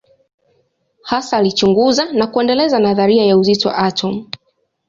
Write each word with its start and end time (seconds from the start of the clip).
Hasa 1.03 1.37
alichunguza 1.37 2.13
na 2.13 2.27
kuendeleza 2.27 2.79
nadharia 2.79 3.25
ya 3.25 3.37
uzito 3.37 3.69
wa 3.69 3.77
atomu. 3.77 4.27